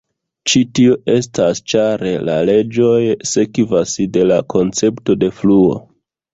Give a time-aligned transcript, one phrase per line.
[0.51, 2.97] Ĉi tio estas ĉar la leĝoj
[3.35, 5.81] sekvas de la koncepto de fluo.